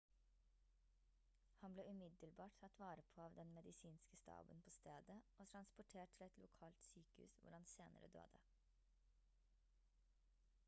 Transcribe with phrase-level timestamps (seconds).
[1.57, 6.27] han ble umiddelbart tatt vare på av den medisinske staben på stedet og transportert til
[6.31, 8.41] et lokalt sykehus hvor han senere døde